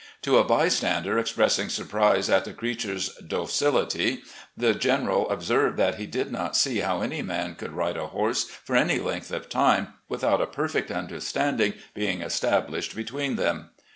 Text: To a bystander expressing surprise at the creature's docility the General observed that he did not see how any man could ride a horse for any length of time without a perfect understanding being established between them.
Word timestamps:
To 0.23 0.39
a 0.39 0.43
bystander 0.43 1.19
expressing 1.19 1.69
surprise 1.69 2.27
at 2.27 2.43
the 2.43 2.53
creature's 2.53 3.13
docility 3.17 4.23
the 4.57 4.73
General 4.73 5.29
observed 5.29 5.77
that 5.77 5.99
he 5.99 6.07
did 6.07 6.31
not 6.31 6.57
see 6.57 6.79
how 6.79 7.03
any 7.03 7.21
man 7.21 7.53
could 7.53 7.73
ride 7.73 7.97
a 7.97 8.07
horse 8.07 8.45
for 8.45 8.75
any 8.75 8.97
length 8.97 9.31
of 9.31 9.47
time 9.47 9.89
without 10.09 10.41
a 10.41 10.47
perfect 10.47 10.89
understanding 10.89 11.75
being 11.93 12.23
established 12.23 12.95
between 12.95 13.35
them. 13.35 13.69